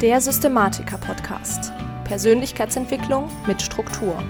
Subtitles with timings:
[0.00, 1.72] Der Systematiker-Podcast.
[2.04, 4.22] Persönlichkeitsentwicklung mit Struktur.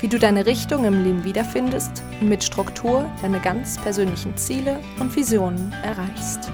[0.00, 5.14] Wie du deine Richtung im Leben wiederfindest und mit Struktur deine ganz persönlichen Ziele und
[5.14, 6.50] Visionen erreichst.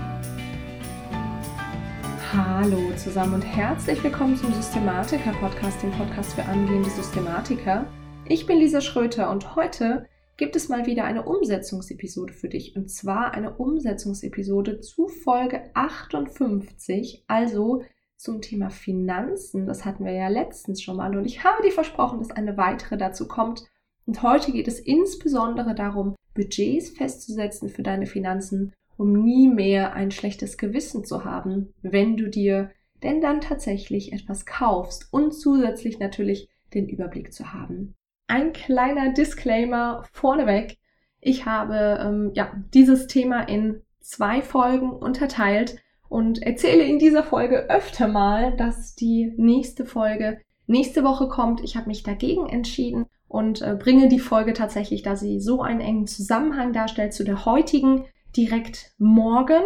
[2.34, 7.87] Hallo zusammen und herzlich willkommen zum Systematiker-Podcast, dem Podcast für angehende Systematiker.
[8.29, 10.05] Ich bin Lisa Schröter und heute
[10.37, 12.77] gibt es mal wieder eine Umsetzungsepisode für dich.
[12.77, 17.82] Und zwar eine Umsetzungsepisode zu Folge 58, also
[18.23, 19.66] zum Thema Finanzen.
[19.66, 22.96] Das hatten wir ja letztens schon mal und ich habe dir versprochen, dass eine weitere
[22.96, 23.65] dazu kommt.
[24.06, 30.10] Und heute geht es insbesondere darum, Budgets festzusetzen für deine Finanzen, um nie mehr ein
[30.10, 32.70] schlechtes Gewissen zu haben, wenn du dir
[33.02, 37.95] denn dann tatsächlich etwas kaufst und zusätzlich natürlich den Überblick zu haben
[38.32, 40.79] ein kleiner Disclaimer vorneweg.
[41.20, 45.81] Ich habe ähm, ja dieses Thema in zwei Folgen unterteilt
[46.12, 51.63] und erzähle in dieser Folge öfter mal, dass die nächste Folge nächste Woche kommt.
[51.63, 55.80] Ich habe mich dagegen entschieden und äh, bringe die Folge tatsächlich, da sie so einen
[55.80, 58.04] engen Zusammenhang darstellt zu der heutigen,
[58.37, 59.63] direkt morgen.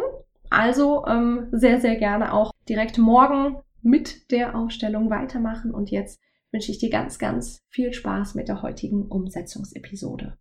[0.49, 6.21] Also ähm, sehr, sehr gerne auch direkt morgen mit der Aufstellung weitermachen und jetzt
[6.53, 10.39] wünsche ich dir ganz, ganz viel Spaß mit der heutigen Umsetzungsepisode.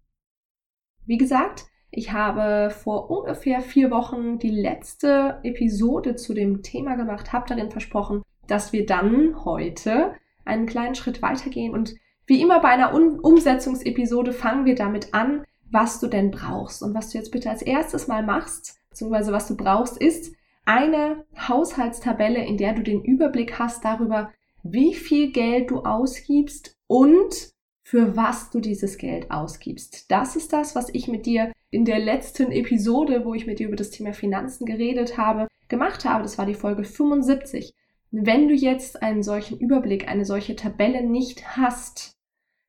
[1.07, 7.33] Wie gesagt, ich habe vor ungefähr vier Wochen die letzte Episode zu dem Thema gemacht,
[7.33, 11.95] habe darin versprochen, dass wir dann heute einen kleinen Schritt weitergehen und
[12.27, 16.81] wie immer bei einer um Umsetzungsepisode fangen wir damit an, was du denn brauchst.
[16.81, 20.33] Und was du jetzt bitte als erstes mal machst, beziehungsweise was du brauchst, ist
[20.65, 24.31] eine Haushaltstabelle, in der du den Überblick hast darüber,
[24.63, 30.09] wie viel Geld du ausgibst und für was du dieses Geld ausgibst.
[30.09, 33.67] Das ist das, was ich mit dir in der letzten Episode, wo ich mit dir
[33.67, 36.23] über das Thema Finanzen geredet habe, gemacht habe.
[36.23, 37.73] Das war die Folge 75.
[38.11, 42.13] Wenn du jetzt einen solchen Überblick, eine solche Tabelle nicht hast,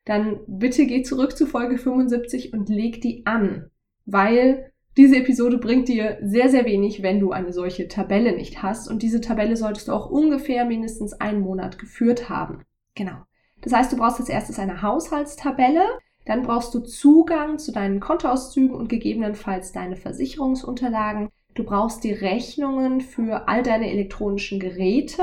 [0.05, 3.71] dann bitte geh zurück zu Folge 75 und leg die an,
[4.07, 8.89] weil diese Episode bringt dir sehr, sehr wenig, wenn du eine solche Tabelle nicht hast.
[8.89, 12.63] Und diese Tabelle solltest du auch ungefähr mindestens einen Monat geführt haben.
[12.95, 13.19] Genau.
[13.61, 15.85] Das heißt, du brauchst als erstes eine Haushaltstabelle.
[16.27, 21.31] Dann brauchst du Zugang zu deinen Kontoauszügen und gegebenenfalls deine Versicherungsunterlagen.
[21.55, 25.23] Du brauchst die Rechnungen für all deine elektronischen Geräte.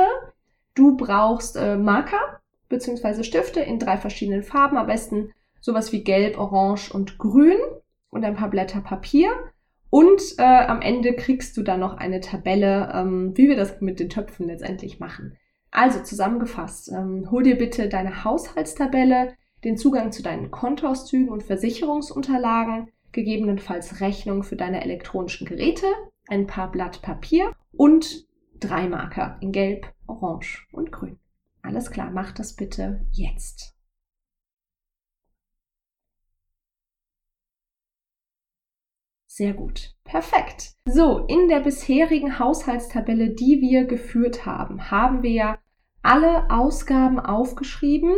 [0.74, 3.24] Du brauchst äh, Marker bzw.
[3.24, 7.60] Stifte in drei verschiedenen Farben, am besten sowas wie Gelb, Orange und Grün
[8.10, 9.30] und ein paar Blätter Papier.
[9.90, 14.00] Und äh, am Ende kriegst du dann noch eine Tabelle, ähm, wie wir das mit
[14.00, 15.38] den Töpfen letztendlich machen.
[15.70, 22.92] Also zusammengefasst, ähm, hol dir bitte deine Haushaltstabelle, den Zugang zu deinen Kontoauszügen und Versicherungsunterlagen,
[23.12, 25.88] gegebenenfalls Rechnung für deine elektronischen Geräte,
[26.28, 28.28] ein paar Blatt Papier und
[28.60, 31.20] drei Marker in Gelb, Orange und Grün.
[31.62, 33.74] Alles klar, mach das bitte jetzt.
[39.28, 39.96] Sehr gut.
[40.04, 40.76] Perfekt.
[40.86, 45.60] So, in der bisherigen Haushaltstabelle, die wir geführt haben, haben wir ja
[46.04, 48.14] alle Ausgaben aufgeschrieben,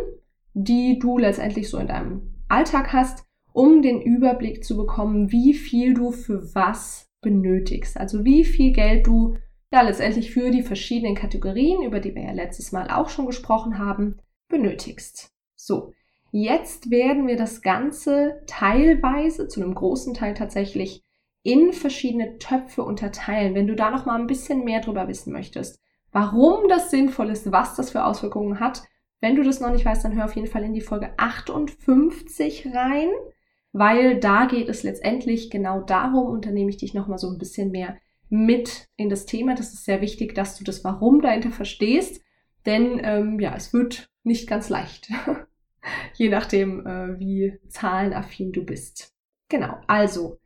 [0.55, 5.93] die du letztendlich so in deinem Alltag hast, um den Überblick zu bekommen, wie viel
[5.93, 7.97] du für was benötigst.
[7.97, 9.37] Also wie viel Geld du
[9.71, 13.77] ja letztendlich für die verschiedenen Kategorien, über die wir ja letztes Mal auch schon gesprochen
[13.77, 14.17] haben,
[14.49, 15.31] benötigst.
[15.55, 15.91] So,
[16.37, 21.01] Jetzt werden wir das Ganze teilweise, zu einem großen Teil tatsächlich,
[21.43, 25.79] in verschiedene Töpfe unterteilen, wenn du da noch mal ein bisschen mehr drüber wissen möchtest.
[26.11, 28.83] Warum das sinnvoll ist, was das für Auswirkungen hat.
[29.21, 32.67] Wenn du das noch nicht weißt, dann hör auf jeden Fall in die Folge 58
[32.73, 33.09] rein,
[33.71, 37.29] weil da geht es letztendlich genau darum und da nehme ich dich noch mal so
[37.29, 37.97] ein bisschen mehr
[38.29, 39.55] mit in das Thema.
[39.55, 42.21] Das ist sehr wichtig, dass du das Warum dahinter verstehst,
[42.65, 45.09] denn ähm, ja, es wird nicht ganz leicht,
[46.13, 49.13] je nachdem, äh, wie zahlenaffin du bist.
[49.49, 50.39] Genau, also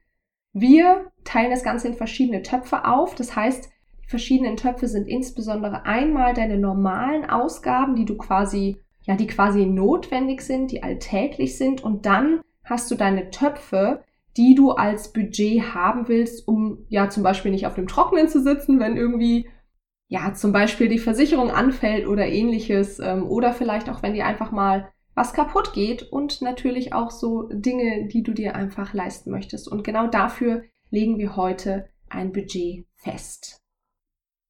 [0.52, 3.16] wir teilen das Ganze in verschiedene Töpfe auf.
[3.16, 3.70] Das heißt,
[4.10, 10.42] verschiedenen Töpfe sind insbesondere einmal deine normalen Ausgaben, die du quasi, ja, die quasi notwendig
[10.42, 11.84] sind, die alltäglich sind.
[11.84, 14.04] Und dann hast du deine Töpfe,
[14.36, 18.42] die du als Budget haben willst, um ja zum Beispiel nicht auf dem Trockenen zu
[18.42, 19.48] sitzen, wenn irgendwie
[20.08, 24.52] ja zum Beispiel die Versicherung anfällt oder ähnliches ähm, oder vielleicht auch wenn dir einfach
[24.52, 29.68] mal was kaputt geht und natürlich auch so Dinge, die du dir einfach leisten möchtest.
[29.68, 33.62] Und genau dafür legen wir heute ein Budget fest.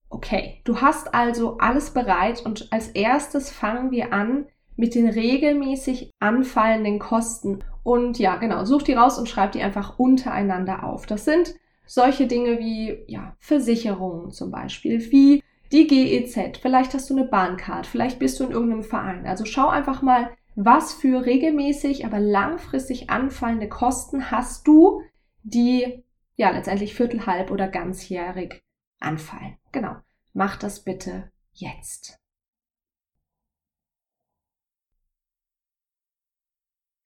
[0.10, 6.12] Okay, du hast also alles bereit und als erstes fangen wir an mit den regelmäßig
[6.20, 7.60] anfallenden Kosten.
[7.84, 11.06] Und ja, genau, such die raus und schreib die einfach untereinander auf.
[11.06, 17.16] Das sind solche Dinge wie ja, Versicherungen zum Beispiel, wie die GEZ, vielleicht hast du
[17.16, 19.28] eine Bahncard, vielleicht bist du in irgendeinem Verein.
[19.28, 25.04] Also schau einfach mal, was für regelmäßig, aber langfristig anfallende Kosten hast du,
[25.44, 26.04] die
[26.36, 28.64] ja letztendlich viertel, halb oder ganzjährig
[29.00, 29.58] anfallen.
[29.72, 29.96] Genau.
[30.34, 32.20] Mach das bitte jetzt.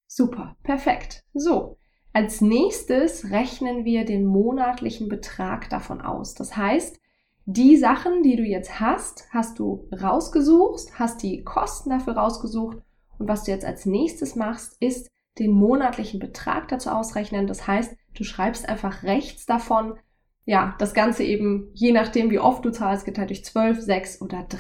[0.08, 1.24] Super, perfekt.
[1.34, 1.78] So,
[2.12, 6.36] als nächstes rechnen wir den monatlichen Betrag davon aus.
[6.36, 7.00] Das heißt,
[7.46, 12.78] die Sachen, die du jetzt hast, hast du rausgesucht, hast die Kosten dafür rausgesucht
[13.18, 17.48] und was du jetzt als nächstes machst, ist den monatlichen Betrag dazu ausrechnen.
[17.48, 19.98] Das heißt, du schreibst einfach rechts davon,
[20.46, 24.46] ja, das Ganze eben, je nachdem, wie oft du zahlst, geteilt durch 12, 6 oder
[24.50, 24.60] 3.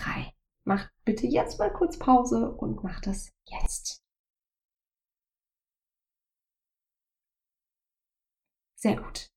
[0.64, 4.02] Mach bitte jetzt mal kurz Pause und mach das jetzt.
[8.76, 9.30] Sehr gut.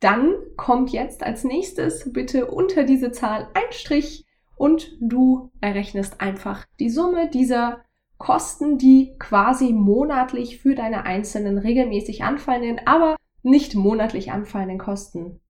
[0.00, 4.26] Dann kommt jetzt als nächstes bitte unter diese Zahl ein Strich
[4.56, 7.84] und du errechnest einfach die Summe dieser
[8.18, 15.40] Kosten, die quasi monatlich für deine einzelnen regelmäßig anfallenden, aber nicht monatlich anfallenden Kosten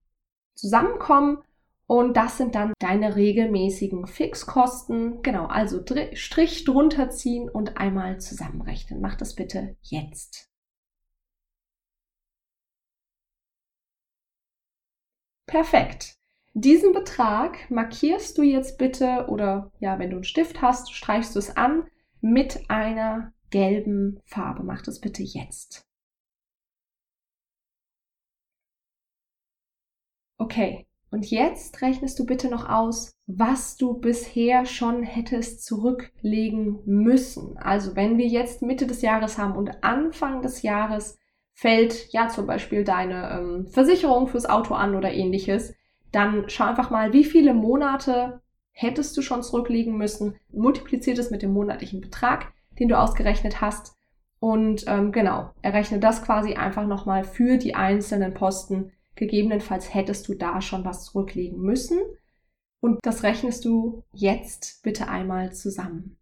[0.55, 1.39] zusammenkommen.
[1.87, 5.21] Und das sind dann deine regelmäßigen Fixkosten.
[5.21, 9.01] Genau, also Strich drunter ziehen und einmal zusammenrechnen.
[9.01, 10.49] Mach das bitte jetzt.
[15.45, 16.15] Perfekt.
[16.53, 21.39] Diesen Betrag markierst du jetzt bitte oder ja, wenn du einen Stift hast, streichst du
[21.39, 21.87] es an
[22.21, 24.63] mit einer gelben Farbe.
[24.63, 25.84] Mach das bitte jetzt.
[30.37, 37.57] Okay, und jetzt rechnest du bitte noch aus, was du bisher schon hättest zurücklegen müssen.
[37.57, 41.17] Also wenn wir jetzt Mitte des Jahres haben und Anfang des Jahres
[41.53, 45.73] fällt ja zum Beispiel deine ähm, Versicherung fürs Auto an oder ähnliches,
[46.11, 48.41] dann schau einfach mal, wie viele Monate
[48.71, 53.95] hättest du schon zurücklegen müssen, multipliziert es mit dem monatlichen Betrag, den du ausgerechnet hast
[54.39, 58.91] und ähm, genau, errechne das quasi einfach nochmal für die einzelnen Posten.
[59.15, 61.99] Gegebenenfalls hättest du da schon was zurücklegen müssen
[62.81, 66.17] und das rechnest du jetzt bitte einmal zusammen.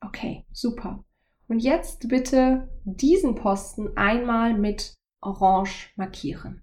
[0.00, 1.04] Okay, super.
[1.48, 6.62] Und jetzt bitte diesen Posten einmal mit Orange markieren.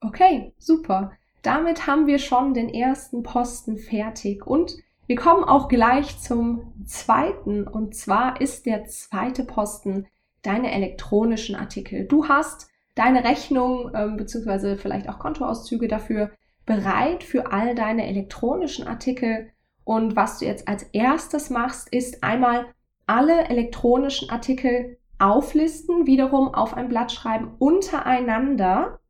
[0.00, 1.12] Okay, super.
[1.42, 4.76] Damit haben wir schon den ersten Posten fertig und
[5.08, 10.06] wir kommen auch gleich zum zweiten und zwar ist der zweite Posten
[10.42, 12.06] deine elektronischen Artikel.
[12.06, 16.30] Du hast deine Rechnung ähm, beziehungsweise vielleicht auch Kontoauszüge dafür
[16.66, 19.48] bereit für all deine elektronischen Artikel.
[19.84, 22.66] Und was du jetzt als erstes machst, ist einmal
[23.06, 29.00] alle elektronischen Artikel auflisten, wiederum auf ein Blatt schreiben untereinander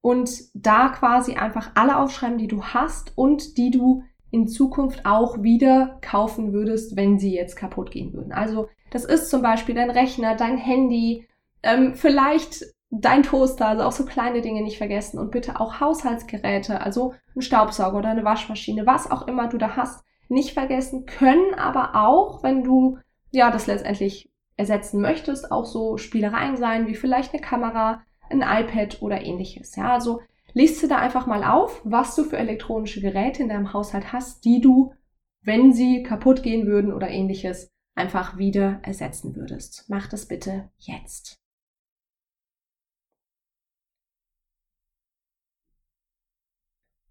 [0.00, 4.04] und da quasi einfach alle aufschreiben, die du hast und die du
[4.34, 8.32] in Zukunft auch wieder kaufen würdest, wenn sie jetzt kaputt gehen würden.
[8.32, 11.28] Also das ist zum Beispiel dein Rechner, dein Handy,
[11.62, 16.80] ähm, vielleicht dein Toaster, also auch so kleine Dinge nicht vergessen und bitte auch Haushaltsgeräte,
[16.80, 21.54] also ein Staubsauger oder eine Waschmaschine, was auch immer du da hast, nicht vergessen, können
[21.54, 22.98] aber auch, wenn du
[23.30, 29.00] ja das letztendlich ersetzen möchtest, auch so Spielereien sein, wie vielleicht eine Kamera, ein iPad
[29.00, 29.76] oder ähnliches.
[29.76, 30.22] Ja, also
[30.54, 34.44] liest du da einfach mal auf, was du für elektronische Geräte in deinem Haushalt hast,
[34.44, 34.94] die du,
[35.42, 39.84] wenn sie kaputt gehen würden oder ähnliches, einfach wieder ersetzen würdest.
[39.88, 41.36] Mach das bitte jetzt.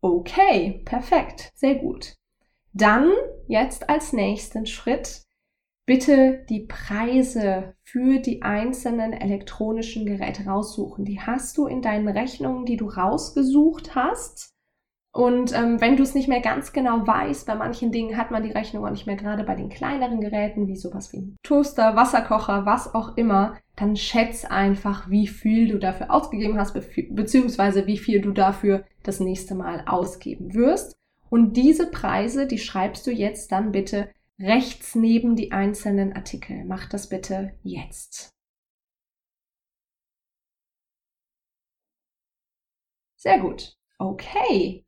[0.01, 2.17] Okay, perfekt, sehr gut.
[2.73, 3.11] Dann
[3.47, 5.22] jetzt als nächsten Schritt
[5.85, 11.05] bitte die Preise für die einzelnen elektronischen Geräte raussuchen.
[11.05, 14.53] Die hast du in deinen Rechnungen, die du rausgesucht hast.
[15.15, 18.41] Und ähm, wenn du es nicht mehr ganz genau weißt, bei manchen Dingen hat man
[18.41, 21.95] die Rechnung auch nicht mehr, gerade bei den kleineren Geräten, wie sowas wie ein Toaster,
[21.95, 27.85] Wasserkocher, was auch immer, dann schätz einfach, wie viel du dafür ausgegeben hast, be beziehungsweise
[27.85, 30.95] wie viel du dafür das nächste Mal ausgeben wirst.
[31.29, 34.09] Und diese Preise, die schreibst du jetzt dann bitte
[34.39, 36.65] rechts neben die einzelnen Artikel.
[36.65, 38.33] Mach das bitte jetzt.
[43.15, 43.77] Sehr gut.
[43.97, 44.85] Okay.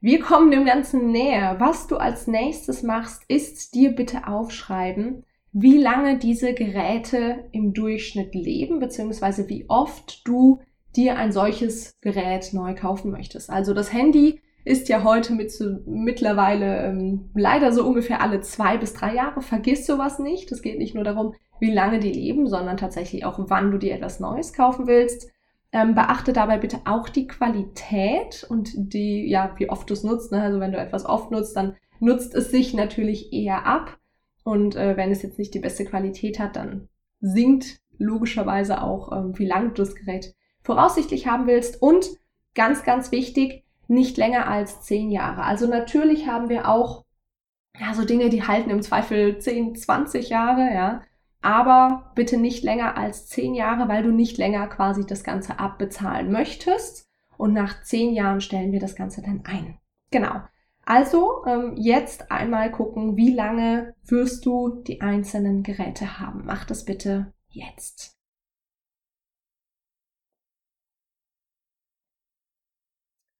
[0.00, 1.56] Wir kommen dem Ganzen näher.
[1.58, 8.34] Was du als nächstes machst, ist dir bitte aufschreiben, wie lange diese Geräte im Durchschnitt
[8.34, 10.60] leben, beziehungsweise wie oft du
[10.94, 13.50] dir ein solches Gerät neu kaufen möchtest.
[13.50, 18.78] Also das Handy ist ja heute mit so, mittlerweile ähm, leider so ungefähr alle zwei
[18.78, 19.42] bis drei Jahre.
[19.42, 20.50] Vergiss sowas nicht.
[20.52, 23.94] Es geht nicht nur darum, wie lange die leben, sondern tatsächlich auch, wann du dir
[23.94, 25.30] etwas Neues kaufen willst.
[25.70, 30.32] Ähm, beachte dabei bitte auch die Qualität und die, ja, wie oft du es nutzt.
[30.32, 30.40] Ne?
[30.40, 33.98] Also wenn du etwas oft nutzt, dann nutzt es sich natürlich eher ab.
[34.44, 36.88] Und äh, wenn es jetzt nicht die beste Qualität hat, dann
[37.20, 41.82] sinkt logischerweise auch, ähm, wie lange du das Gerät voraussichtlich haben willst.
[41.82, 42.08] Und
[42.54, 45.44] ganz, ganz wichtig, nicht länger als zehn Jahre.
[45.44, 47.04] Also natürlich haben wir auch
[47.78, 51.02] ja, so Dinge, die halten im Zweifel 10, 20 Jahre, ja.
[51.42, 56.32] Aber bitte nicht länger als 10 Jahre, weil du nicht länger quasi das Ganze abbezahlen
[56.32, 57.06] möchtest.
[57.36, 59.78] Und nach 10 Jahren stellen wir das Ganze dann ein.
[60.10, 60.40] Genau.
[60.86, 66.42] Also ähm, jetzt einmal gucken, wie lange wirst du die einzelnen Geräte haben.
[66.44, 68.16] Mach das bitte jetzt.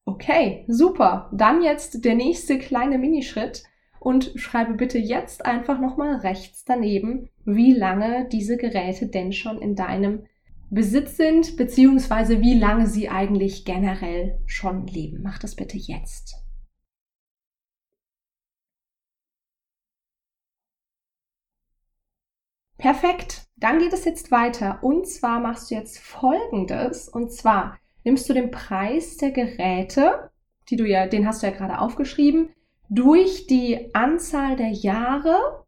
[0.06, 1.30] Okay, super.
[1.32, 3.64] Dann jetzt der nächste kleine Minischritt
[4.00, 9.74] und schreibe bitte jetzt einfach nochmal rechts daneben, wie lange diese Geräte denn schon in
[9.74, 10.26] deinem
[10.70, 15.22] Besitz sind, beziehungsweise wie lange sie eigentlich generell schon leben.
[15.22, 16.34] Mach das bitte jetzt.
[22.76, 23.46] Perfekt.
[23.56, 24.80] Dann geht es jetzt weiter.
[24.82, 27.08] Und zwar machst du jetzt Folgendes.
[27.08, 30.30] Und zwar nimmst du den Preis der Geräte,
[30.70, 32.50] die du ja, den hast du ja gerade aufgeschrieben,
[32.88, 35.64] durch die Anzahl der Jahre,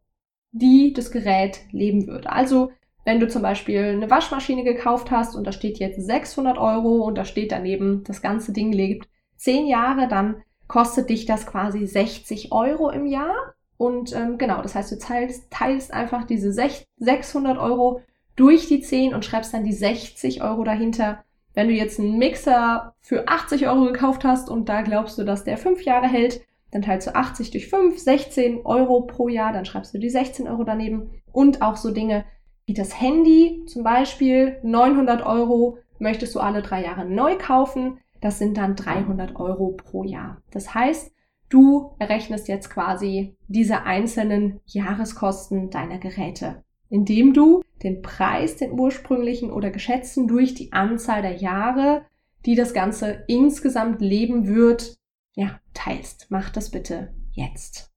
[0.51, 2.31] die das Gerät leben würde.
[2.31, 2.71] Also
[3.03, 7.17] wenn du zum Beispiel eine Waschmaschine gekauft hast und da steht jetzt 600 Euro und
[7.17, 12.51] da steht daneben, das ganze Ding lebt 10 Jahre, dann kostet dich das quasi 60
[12.51, 13.53] Euro im Jahr.
[13.77, 18.01] Und ähm, genau, das heißt, du teilst, teilst einfach diese 600 Euro
[18.35, 21.23] durch die 10 und schreibst dann die 60 Euro dahinter.
[21.57, 25.43] Wenn du jetzt einen Mixer für 80 Euro gekauft hast und da glaubst du, dass
[25.43, 29.65] der 5 Jahre hält, dann teilst du 80 durch 5, 16 Euro pro Jahr, dann
[29.65, 31.09] schreibst du die 16 Euro daneben.
[31.31, 32.25] Und auch so Dinge
[32.67, 37.97] wie das Handy zum Beispiel, 900 Euro möchtest du alle drei Jahre neu kaufen.
[38.21, 40.43] Das sind dann 300 Euro pro Jahr.
[40.51, 41.11] Das heißt,
[41.49, 49.51] du errechnest jetzt quasi diese einzelnen Jahreskosten deiner Geräte, indem du den Preis, den ursprünglichen
[49.51, 52.05] oder geschätzten, durch die Anzahl der Jahre,
[52.45, 54.97] die das Ganze insgesamt leben wird,
[55.35, 56.27] ja, teilst.
[56.29, 57.91] Mach das bitte jetzt.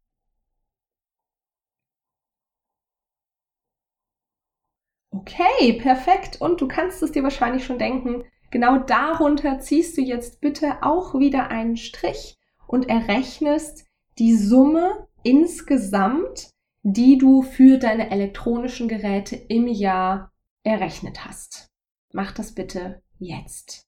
[5.12, 6.40] Okay, perfekt.
[6.40, 11.14] Und du kannst es dir wahrscheinlich schon denken, genau darunter ziehst du jetzt bitte auch
[11.14, 13.86] wieder einen Strich und errechnest
[14.18, 16.50] die Summe insgesamt,
[16.82, 20.32] die du für deine elektronischen Geräte im Jahr
[20.62, 21.70] errechnet hast.
[22.12, 23.86] Mach das bitte jetzt.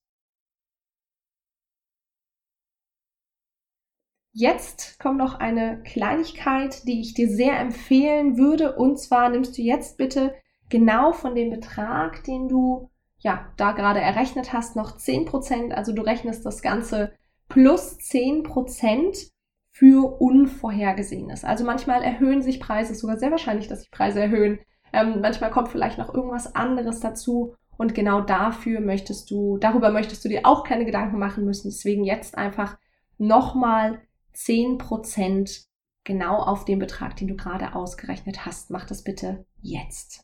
[4.35, 8.77] Jetzt kommt noch eine Kleinigkeit, die ich dir sehr empfehlen würde.
[8.77, 10.35] Und zwar nimmst du jetzt bitte
[10.71, 15.73] genau von dem Betrag, den du ja da gerade errechnet hast, noch 10%.
[15.73, 17.13] Also du rechnest das Ganze
[17.49, 19.32] plus 10%
[19.73, 21.45] für Unvorhergesehenes.
[21.45, 24.61] Also manchmal erhöhen sich Preise, sogar sehr wahrscheinlich, dass sich Preise erhöhen.
[24.93, 27.57] Ähm, manchmal kommt vielleicht noch irgendwas anderes dazu.
[27.79, 31.69] Und genau dafür möchtest du, darüber möchtest du dir auch keine Gedanken machen müssen.
[31.71, 32.79] Deswegen jetzt einfach
[33.17, 34.03] nochmal
[34.35, 35.67] 10%
[36.05, 38.71] genau auf den Betrag, den du gerade ausgerechnet hast.
[38.71, 40.23] Mach das bitte jetzt.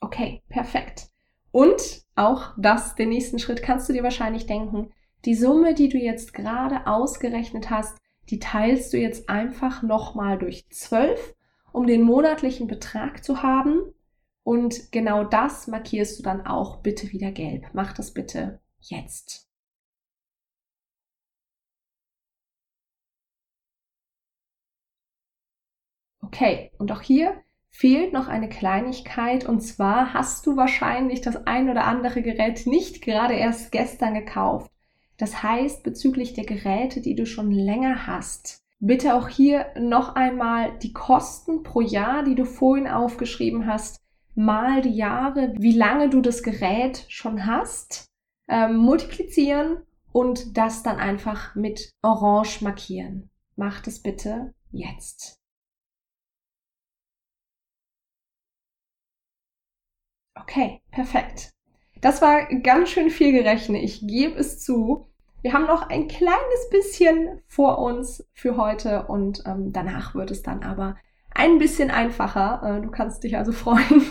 [0.00, 1.08] Okay, perfekt.
[1.50, 4.92] Und auch das, den nächsten Schritt kannst du dir wahrscheinlich denken.
[5.26, 7.98] Die Summe, die du jetzt gerade ausgerechnet hast,
[8.30, 11.34] die teilst du jetzt einfach nochmal durch 12,
[11.72, 13.80] um den monatlichen Betrag zu haben.
[14.44, 17.66] Und genau das markierst du dann auch bitte wieder gelb.
[17.74, 19.46] Mach das bitte jetzt.
[26.22, 31.68] Okay, und auch hier fehlt noch eine Kleinigkeit und zwar hast du wahrscheinlich das ein
[31.68, 34.70] oder andere Gerät nicht gerade erst gestern gekauft.
[35.20, 40.78] Das heißt, bezüglich der Geräte, die du schon länger hast, bitte auch hier noch einmal
[40.78, 44.00] die Kosten pro Jahr, die du vorhin aufgeschrieben hast,
[44.34, 48.06] mal die Jahre, wie lange du das Gerät schon hast,
[48.48, 53.28] ähm, multiplizieren und das dann einfach mit Orange markieren.
[53.56, 55.36] Mach das bitte jetzt.
[60.34, 61.50] Okay, perfekt.
[62.00, 63.82] Das war ganz schön viel gerechnet.
[63.82, 65.09] Ich gebe es zu.
[65.42, 70.42] Wir haben noch ein kleines bisschen vor uns für heute und ähm, danach wird es
[70.42, 70.96] dann aber
[71.34, 72.78] ein bisschen einfacher.
[72.78, 74.04] Äh, du kannst dich also freuen.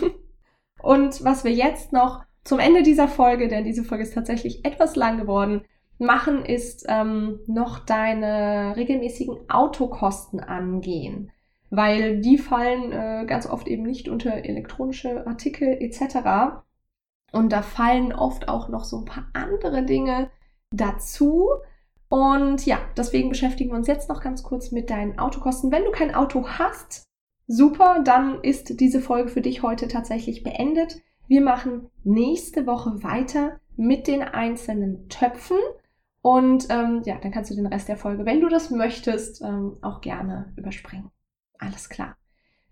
[0.82, 4.96] Und was wir jetzt noch zum Ende dieser Folge, denn diese Folge ist tatsächlich etwas
[4.96, 5.62] lang geworden,
[5.98, 11.30] machen, ist ähm, noch deine regelmäßigen Autokosten angehen.
[11.72, 16.62] weil die fallen äh, ganz oft eben nicht unter elektronische Artikel etc.
[17.30, 20.30] Und da fallen oft auch noch so ein paar andere Dinge
[20.70, 21.48] dazu.
[22.08, 25.70] Und ja, deswegen beschäftigen wir uns jetzt noch ganz kurz mit deinen Autokosten.
[25.70, 27.04] Wenn du kein Auto hast,
[27.46, 31.00] super, dann ist diese Folge für dich heute tatsächlich beendet.
[31.28, 35.58] Wir machen nächste Woche weiter mit den einzelnen Töpfen.
[36.22, 39.78] Und ähm, ja, dann kannst du den Rest der Folge, wenn du das möchtest, ähm,
[39.80, 41.10] auch gerne überspringen.
[41.58, 42.16] Alles klar.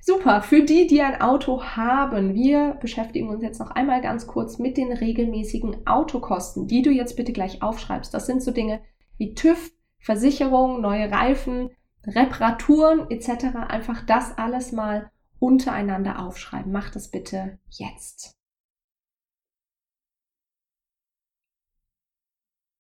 [0.01, 4.59] Super, für die, die ein Auto haben, wir beschäftigen uns jetzt noch einmal ganz kurz
[4.59, 8.15] mit den regelmäßigen Autokosten, die du jetzt bitte gleich aufschreibst.
[8.15, 8.81] Das sind so Dinge
[9.19, 11.71] wie TÜV, Versicherung, neue Reifen,
[12.07, 13.57] Reparaturen etc.
[13.69, 16.73] Einfach das alles mal untereinander aufschreiben.
[16.73, 18.37] Mach das bitte jetzt.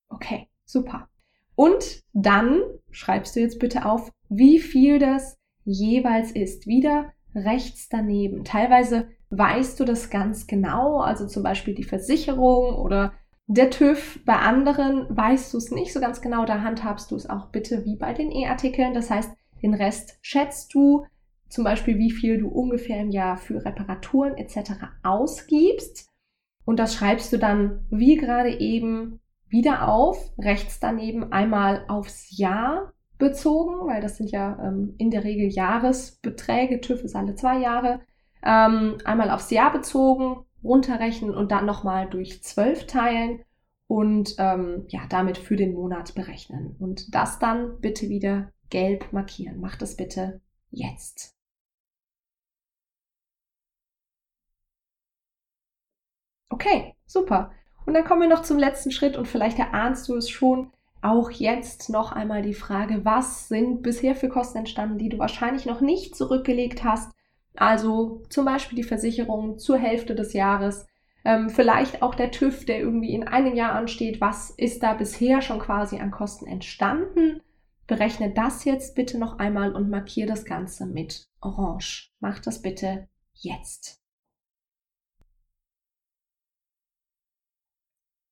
[0.08, 1.08] Okay, super.
[1.54, 5.38] Und dann schreibst du jetzt bitte auf, wie viel das
[5.70, 6.66] jeweils ist.
[6.66, 8.44] Wieder rechts daneben.
[8.44, 13.12] Teilweise weißt du das ganz genau, also zum Beispiel die Versicherung oder
[13.46, 14.20] der TÜV.
[14.25, 17.84] Bei anderen weißt du es nicht so ganz genau, da handhabst du es auch bitte
[17.84, 18.94] wie bei den E-Artikeln.
[18.94, 19.30] Das heißt,
[19.62, 21.04] den Rest schätzt du,
[21.48, 24.72] zum Beispiel wie viel du ungefähr im Jahr für Reparaturen etc.
[25.02, 26.08] ausgibst.
[26.64, 32.92] Und das schreibst du dann, wie gerade eben, wieder auf, rechts daneben einmal aufs Jahr
[33.18, 38.00] bezogen, weil das sind ja ähm, in der Regel Jahresbeträge, TÜV ist alle zwei Jahre,
[38.44, 43.40] ähm, einmal aufs Jahr bezogen, runterrechnen und dann nochmal durch zwölf teilen
[43.87, 46.76] und ähm, ja, damit für den Monat berechnen.
[46.78, 49.60] Und das dann bitte wieder gelb markieren.
[49.60, 51.34] Mach das bitte jetzt.
[56.50, 57.52] Okay, super.
[57.87, 60.72] Und dann kommen wir noch zum letzten Schritt und vielleicht erahnst du es schon.
[61.00, 65.64] Auch jetzt noch einmal die Frage, was sind bisher für Kosten entstanden, die du wahrscheinlich
[65.64, 67.12] noch nicht zurückgelegt hast?
[67.54, 70.86] Also zum Beispiel die Versicherung zur Hälfte des Jahres,
[71.24, 74.20] ähm, vielleicht auch der TÜV, der irgendwie in einem Jahr ansteht.
[74.20, 77.42] Was ist da bisher schon quasi an Kosten entstanden?
[77.87, 82.12] Berechne das jetzt bitte noch einmal und markiere das Ganze mit Orange.
[82.20, 84.02] Mach das bitte jetzt.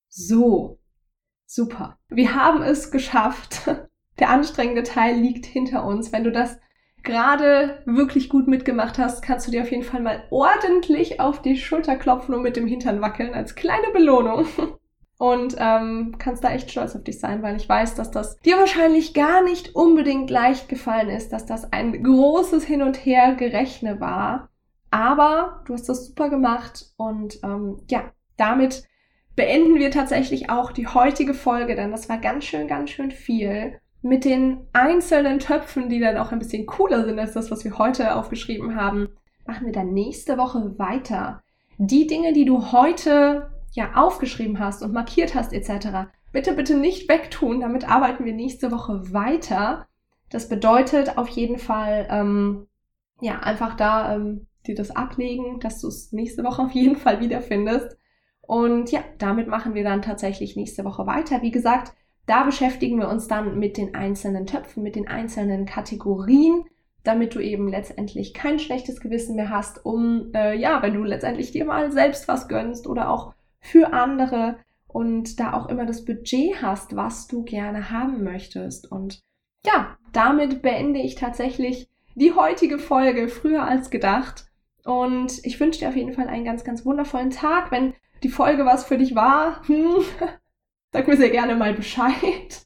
[0.08, 0.78] So,
[1.56, 1.98] super.
[2.08, 3.62] Wir haben es geschafft.
[4.20, 6.12] Der anstrengende Teil liegt hinter uns.
[6.12, 6.58] Wenn du das
[7.02, 11.56] gerade wirklich gut mitgemacht hast, kannst du dir auf jeden Fall mal ordentlich auf die
[11.56, 14.46] Schulter klopfen und mit dem Hintern wackeln als kleine Belohnung.
[15.18, 18.58] Und ähm, kannst da echt stolz auf dich sein, weil ich weiß, dass das dir
[18.58, 23.98] wahrscheinlich gar nicht unbedingt leicht gefallen ist, dass das ein großes Hin und Her gerechne
[23.98, 24.50] war.
[24.90, 28.86] Aber du hast das super gemacht und ähm, ja, damit
[29.36, 33.78] beenden wir tatsächlich auch die heutige Folge, denn das war ganz schön, ganz schön viel.
[34.02, 37.78] Mit den einzelnen Töpfen, die dann auch ein bisschen cooler sind als das, was wir
[37.78, 39.08] heute aufgeschrieben haben,
[39.46, 41.42] machen wir dann nächste Woche weiter.
[41.78, 47.08] Die Dinge, die du heute ja aufgeschrieben hast und markiert hast etc., bitte, bitte nicht
[47.08, 47.60] wegtun.
[47.60, 49.86] Damit arbeiten wir nächste Woche weiter.
[50.30, 52.66] Das bedeutet auf jeden Fall, ähm,
[53.20, 57.20] ja, einfach da ähm, dir das ablegen, dass du es nächste Woche auf jeden Fall
[57.20, 57.96] wiederfindest.
[58.46, 61.42] Und ja, damit machen wir dann tatsächlich nächste Woche weiter.
[61.42, 61.92] Wie gesagt,
[62.26, 66.64] da beschäftigen wir uns dann mit den einzelnen Töpfen, mit den einzelnen Kategorien,
[67.04, 71.52] damit du eben letztendlich kein schlechtes Gewissen mehr hast, um, äh, ja, wenn du letztendlich
[71.52, 76.62] dir mal selbst was gönnst oder auch für andere und da auch immer das Budget
[76.62, 78.90] hast, was du gerne haben möchtest.
[78.90, 79.20] Und
[79.64, 84.46] ja, damit beende ich tatsächlich die heutige Folge früher als gedacht.
[84.84, 87.70] Und ich wünsche dir auf jeden Fall einen ganz, ganz wundervollen Tag.
[87.70, 89.96] Wenn die Folge was für dich war, hm,
[90.92, 92.62] sag mir sehr gerne mal Bescheid.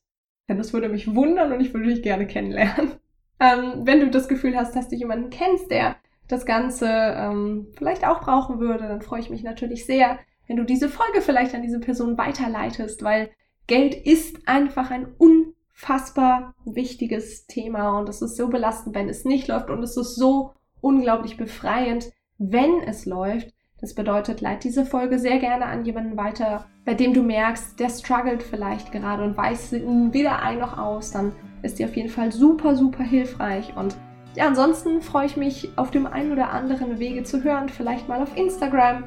[0.49, 2.93] Denn das würde mich wundern und ich würde dich gerne kennenlernen.
[3.39, 5.97] Ähm, wenn du das Gefühl hast, dass du jemanden kennst, der
[6.29, 10.65] das Ganze ähm, vielleicht auch brauchen würde, dann freue ich mich natürlich sehr, wenn du
[10.65, 13.31] diese Folge vielleicht an diese Person weiterleitest, weil
[13.67, 19.49] Geld ist einfach ein unfassbar wichtiges Thema und es ist so belastend, wenn es nicht
[19.49, 23.55] läuft und es ist so unglaublich befreiend, wenn es läuft.
[23.81, 27.89] Das bedeutet, leit diese Folge sehr gerne an jemanden weiter, bei dem du merkst, der
[27.89, 32.31] struggelt vielleicht gerade und weiß weder ein noch aus, dann ist die auf jeden Fall
[32.31, 33.75] super, super hilfreich.
[33.77, 33.97] Und
[34.37, 38.23] ja, ansonsten freue ich mich auf dem einen oder anderen Wege zu hören, vielleicht mal
[38.23, 39.05] auf Instagram.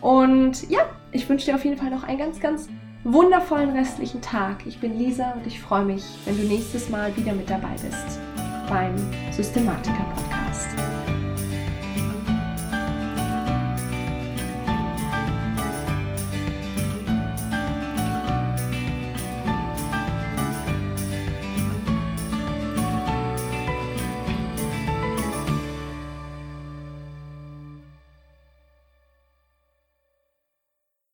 [0.00, 0.80] Und ja,
[1.12, 2.68] ich wünsche dir auf jeden Fall noch einen ganz, ganz
[3.04, 4.66] wundervollen restlichen Tag.
[4.66, 8.20] Ich bin Lisa und ich freue mich, wenn du nächstes Mal wieder mit dabei bist
[8.68, 8.96] beim
[9.30, 10.95] Systematiker Podcast.